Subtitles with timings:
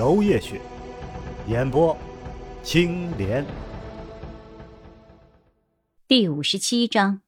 [0.00, 0.58] 楼夜雪，
[1.46, 1.94] 演播
[2.62, 3.44] 青莲。
[6.08, 7.20] 第五十七章，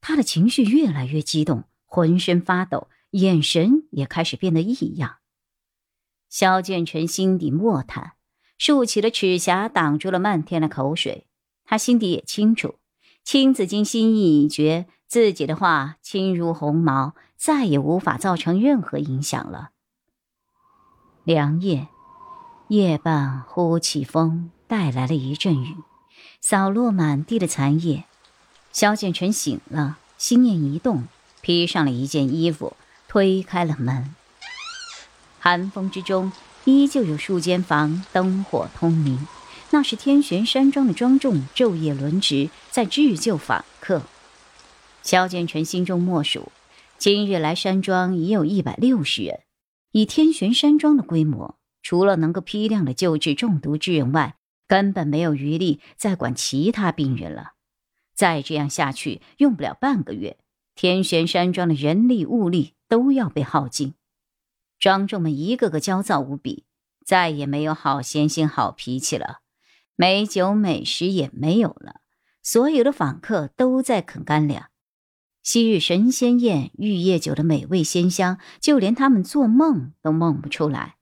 [0.00, 5.16] 他的情绪越来越激动，浑身发抖，眼神也开始变得异样。
[6.28, 8.12] 萧剑尘心底默叹。
[8.56, 11.26] 竖起了齿颊，挡住了漫天的口水。
[11.64, 12.76] 他心底也清楚，
[13.24, 19.70] 青子金心意已决，自己的话轻如鸿毛，再也无法造成任何影响了。
[21.24, 21.88] 良夜，
[22.68, 25.76] 夜半忽起风，带来了一阵雨，
[26.40, 28.04] 扫落满地的残叶。
[28.72, 31.04] 萧剑尘醒了，心念一动，
[31.40, 32.76] 披上了一件衣服，
[33.08, 34.14] 推开了门。
[35.38, 36.32] 寒风之中。
[36.68, 39.24] 依旧有数间房灯火通明，
[39.70, 44.02] 那是天玄山庄的庄众昼夜轮值，在置救访客。
[45.04, 46.50] 萧剑尘心中默数，
[46.98, 49.42] 今日来山庄已有一百六十人。
[49.92, 51.55] 以天玄山庄的规模，
[51.86, 54.34] 除了能够批量的救治中毒之人外，
[54.66, 57.52] 根本没有余力再管其他病人了。
[58.12, 60.36] 再这样下去，用不了半个月，
[60.74, 63.94] 天玄山庄的人力物力都要被耗尽。
[64.80, 66.64] 庄众们一个个焦躁无比，
[67.04, 69.42] 再也没有好闲心、好脾气了。
[69.94, 72.00] 美酒美食也没有了，
[72.42, 74.70] 所有的访客都在啃干粮。
[75.44, 80.95] 昔日神仙宴、玉液酒的美味鲜香，就连他们做梦都梦不出来。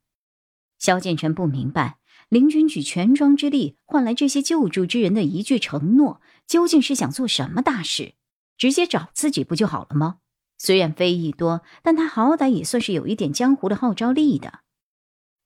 [0.84, 1.96] 萧剑尘不明白，
[2.28, 8.12] 林君举全庄之力换来这些救助之人的一句承诺，究竟是想做什么大事？
[8.58, 10.18] 直接找自己不就好了吗？
[10.58, 14.60] 虽然非议多，但他好歹也算是有一点江湖的号召力的。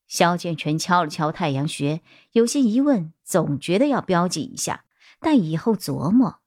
[0.09, 2.01] 萧剑尘敲了敲太阳穴，
[2.33, 4.87] 有些疑问，总觉得要标记一下，
[5.21, 6.41] 但以后琢磨。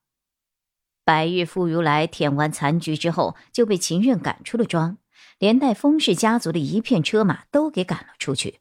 [1.06, 4.98] 白日副如来舔完残局之后，就被秦任赶出了庄，
[5.40, 8.60] 连带封氏家族的一片车马都给赶了出去。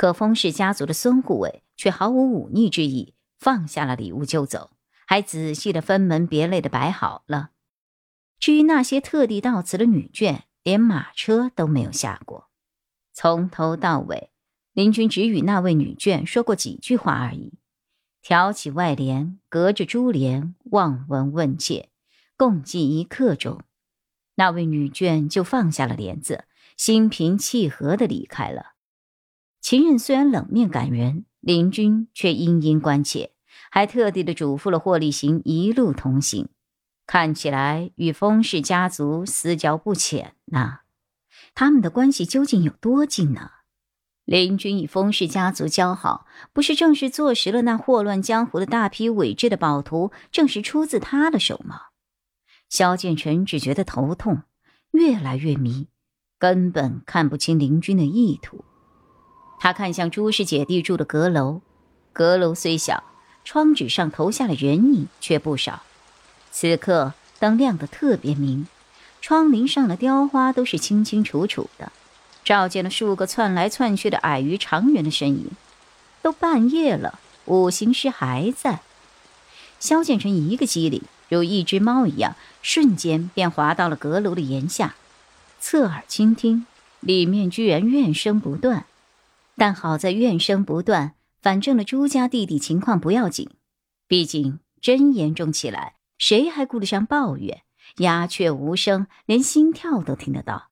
[0.00, 4.70] 可封氏家族的孙护卫却毫无忤逆之意，放下了礼物就走，
[5.06, 7.50] 还仔细的分门别类的摆好了。
[8.38, 12.48] 至于那些特地到此的女眷，连马车都没有下过。
[13.12, 14.30] 从头到尾，
[14.72, 17.58] 林君只与那位女眷说过几句话而已。
[18.22, 21.90] 挑起外帘，隔着珠帘望闻问切，
[22.38, 23.60] 共计一刻钟，
[24.36, 26.46] 那位女眷就放下了帘子，
[26.78, 28.69] 心平气和的离开了。
[29.60, 33.32] 秦任虽然冷面感人，林君却殷殷关切，
[33.70, 36.48] 还特地的嘱咐了霍立行一路同行。
[37.06, 40.80] 看起来与风氏家族私交不浅呐，
[41.54, 43.50] 他们的关系究竟有多近呢？
[44.24, 51.80] 林君与风氏家族交好，不是正是坐实了那祸乱江湖的大批伪制的宝图，正是出自他的手吗？
[52.68, 54.42] 萧剑尘只觉得头痛，
[54.92, 55.88] 越来越迷，
[56.38, 58.64] 根本看不清林君的意图。
[59.62, 61.60] 他看向朱氏姐弟住的阁楼，
[62.14, 63.04] 阁楼虽小，
[63.44, 65.82] 窗纸上投下的人影却不少。
[66.50, 68.66] 此刻灯亮得特别明，
[69.20, 71.92] 窗棂上的雕花都是清清楚楚的，
[72.42, 75.50] 照见了数个窜来窜去的矮于常人的身影。
[76.22, 78.80] 都半夜了，五行师还在。
[79.78, 84.94] 萧剑尘一个机灵，如一只猫一样，瞬间便滑到了阁楼的檐下，
[85.60, 86.64] 侧耳倾听，
[87.00, 88.86] 里面居然怨声不断。
[89.60, 93.50] 但好在怨声不断，反正了朱家弟弟情况不要紧，
[94.08, 95.96] 毕竟真严重起来。
[96.16, 97.60] 谁还顾得上抱怨？
[97.98, 100.70] 鸦雀无声，连心跳都听得到。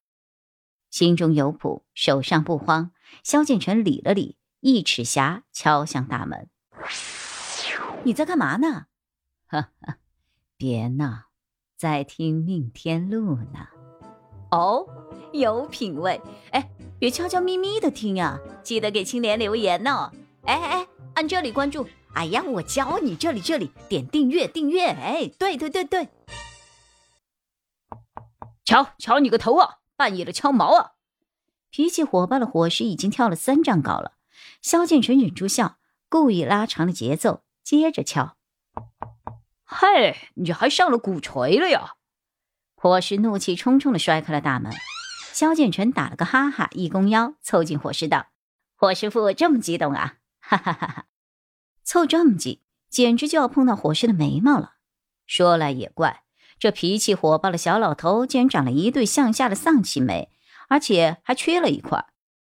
[0.89, 2.89] 心中有谱，手上不慌。
[3.21, 6.49] 萧剑尘理了理，一尺匣敲向大门
[8.03, 8.87] ：“你在干嘛呢
[9.45, 9.97] ？”“哈哈，
[10.57, 11.25] 别闹，
[11.77, 13.67] 在听命天录呢。
[14.49, 14.83] ”“哦，
[15.31, 16.19] 有品位。
[16.49, 16.67] 哎，
[16.99, 20.11] 别悄悄咪咪的听啊，记得给青莲留言哦。
[20.43, 26.09] 哎哎哎，按这里关注。”哎呀，我教你，这里这里点订阅订阅，哎，对对对对，
[28.65, 30.93] 瞧瞧你个头啊，半夜的敲毛啊！
[31.69, 34.13] 脾气火爆的火石已经跳了三丈高了。
[34.59, 35.77] 萧剑尘忍住笑，
[36.09, 38.35] 故意拉长了节奏，接着敲。
[39.63, 41.93] 嘿，你还上了鼓槌了呀！
[42.75, 44.73] 火石怒气冲冲的摔开了大门。
[45.33, 48.27] 萧剑尘打了个哈哈，一弓腰凑近火师道
[48.75, 50.15] ：“火师傅这么激动啊！
[50.39, 51.05] 哈哈哈哈！
[51.83, 54.73] 凑这么近，简直就要碰到火师的眉毛了。
[55.25, 56.23] 说来也怪，
[56.57, 60.29] 这脾气火爆的小老头竟然长了一对向下的丧气眉，
[60.67, 62.07] 而且还缺了一块，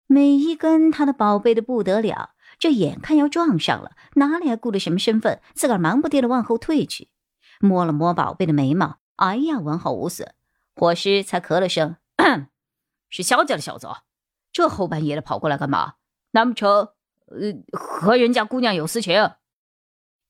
[0.07, 2.31] 每一根他的宝贝的不得了。
[2.59, 5.41] 这眼看要撞上了，哪里还顾得什么身份？
[5.55, 7.09] 自个儿忙不迭的往后退去，
[7.59, 10.35] 摸了摸宝贝的眉毛，哎呀，完好无损。
[10.77, 12.47] 火师才咳了声： “咳
[13.11, 13.89] 是萧家的小子，
[14.53, 15.97] 这后半夜的跑过来干嘛？
[16.31, 16.71] 难不成，
[17.27, 19.33] 呃，和人家姑娘有私情？”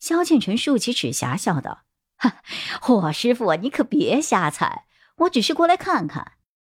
[0.00, 1.82] 萧建成竖起齿颊笑道
[2.16, 2.42] ：“哈，
[2.80, 4.86] 霍师傅，你可别瞎猜，
[5.18, 6.32] 我只是过来看看，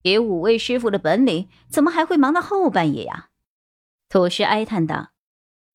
[0.03, 3.29] 以五位师傅的本领，怎么还会忙到后半夜呀？”
[4.09, 5.11] 土师哀叹道。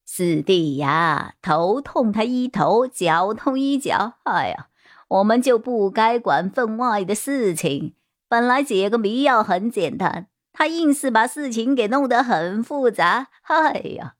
[0.07, 4.19] 四弟呀，头痛他一头，脚痛一脚。
[4.23, 4.67] 哎呀，
[5.07, 7.95] 我们就不该管分外的事情。
[8.27, 13.29] 本来解个迷药很简单，他硬是把事情给弄得很复杂。
[13.43, 14.15] 哎呀，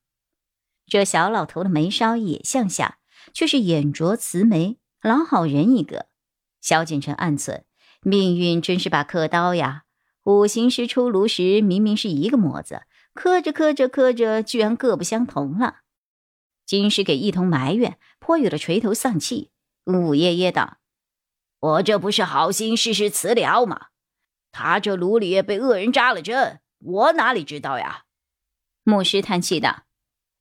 [0.85, 2.99] 这小老头的眉梢也向下，
[3.33, 6.07] 却是眼拙慈眉，老好人一个。
[6.61, 7.63] 萧景成暗忖：
[8.01, 9.83] 命运真是把刻刀呀！
[10.23, 12.83] 五行师出炉时明明是一个模子。
[13.13, 15.77] 磕着磕着磕着，居然各不相同了。
[16.65, 19.51] 金师给一同埋怨，颇有的垂头丧气，
[19.85, 20.79] 呜呜咽咽道
[21.61, 23.87] ：“我这不是好心试试磁疗吗？
[24.57, 28.03] 他这炉里被恶人扎了针，我哪里知道呀？”
[28.85, 29.83] 牧师叹气道：“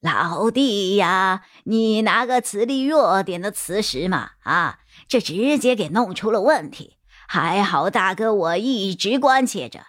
[0.01, 4.79] 老弟呀，你拿个磁力弱点的磁石嘛，啊，
[5.09, 6.99] 这直接给弄出了问题。
[7.27, 9.87] 还好大哥我一直关切着，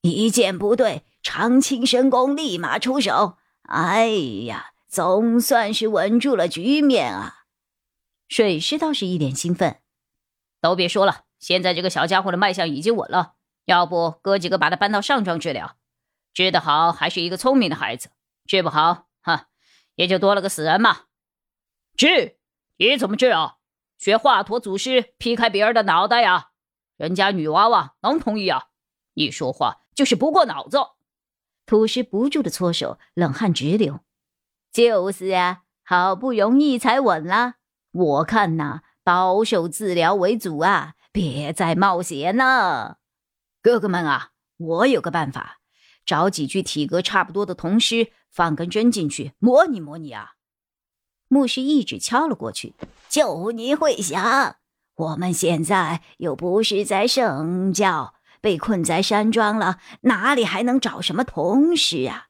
[0.00, 3.36] 一见不对。”长青神功立马出手，
[3.68, 4.08] 哎
[4.46, 7.44] 呀，总算是稳住了局面啊！
[8.26, 9.80] 水师倒是一脸兴奋，
[10.62, 13.34] 都别说了，现在这个小家伙的脉象已经稳了，
[13.64, 15.76] 要不哥几个把他搬到上庄治疗，
[16.32, 18.10] 治得好还是一个聪明的孩子，
[18.46, 19.48] 治不好，哈，
[19.94, 21.02] 也就多了个死人嘛。
[21.96, 22.38] 治？
[22.78, 23.56] 你怎么治啊？
[23.98, 26.50] 学华佗祖师劈开别人的脑袋呀？
[26.96, 28.68] 人家女娃娃能同意啊？
[29.14, 30.78] 一说话就是不过脑子。
[31.66, 34.00] 土师不住的搓手，冷汗直流。
[34.72, 37.56] 就是啊，好不容易才稳了。
[37.92, 42.99] 我看呐，保守治疗为主啊，别再冒险了。
[43.62, 45.58] 哥哥们啊，我有个办法，
[46.06, 50.32] 找几具体格差不多的童尸，放根针进去，模拟模拟啊。
[51.28, 52.74] 牧师一指敲了过去，
[53.08, 54.56] 就你会想，
[54.94, 58.14] 我们现在又不是在圣教。
[58.42, 62.28] 被困在山庄了，哪里还能找什么铜尸啊？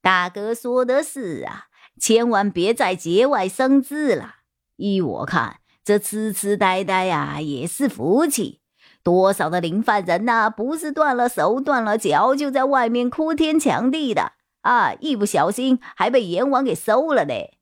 [0.00, 1.66] 大哥说的是啊，
[2.00, 4.36] 千万别再节外生枝了。
[4.76, 8.60] 依我看，这痴痴呆呆呀，也是福气。
[9.04, 14.94] 多少的零犯人呐，不是断了手断了脚，就在外面哭天抢地的啊！
[14.98, 17.58] 一不小心还被阎王给收了嘞。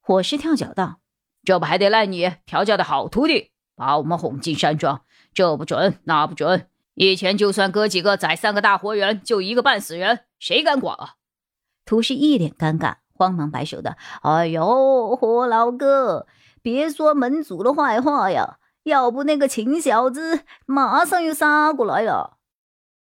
[0.00, 1.00] 火师跳脚道
[1.44, 5.02] ：“这不还得赖你调教的好徒弟，把我们哄进山庄？
[5.34, 11.16] 这不准，那不准。”以前就算哥几个宰三个大活人，就一个半死人，谁敢管啊？
[11.84, 16.26] 屠师一脸尴尬，慌忙摆手道：“哎呦，火老哥，
[16.62, 18.58] 别说门主的坏话呀，
[18.88, 22.38] 要不那个秦小子马上又杀过来了。”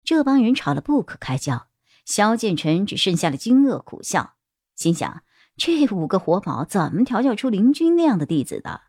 [0.05, 1.67] 这帮人吵得不可开交，
[2.05, 4.35] 萧建成只剩下了惊愕苦笑，
[4.77, 5.23] 心想：
[5.57, 8.83] 这五个活宝怎么调教出林军那样的弟子的？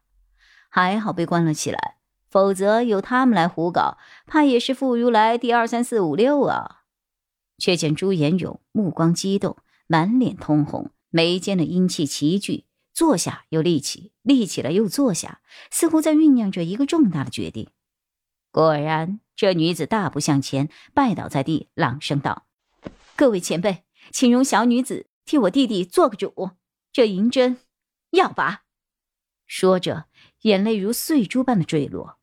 [0.70, 1.98] 还好被关了起来。
[2.30, 6.80] 否则由他们来胡搞，怕也是傅如来第二三四五六啊！
[7.60, 17.70] 却见朱延勇目光激动，满脸通红，眉间的阴气齐聚，坐下又立起，立起了又坐下，似乎在酝酿着一个重大的决定。
[18.52, 22.46] 果然，这女子大步向前，拜倒在地，朗声道
[23.18, 26.52] ：“各位前辈，请容小女子替我弟弟做个主，
[26.92, 27.58] 这银针
[28.12, 28.64] 要拔。”
[29.48, 30.06] 说着，
[30.42, 32.20] 眼泪如碎珠般的坠落。